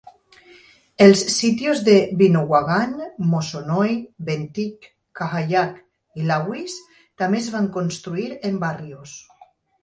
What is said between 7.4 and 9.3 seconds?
es van constituir en "barrios".